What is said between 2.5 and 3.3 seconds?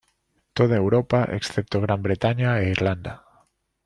e Irlanda.